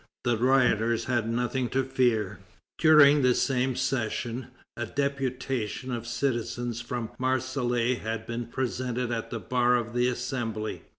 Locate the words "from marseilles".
6.81-7.99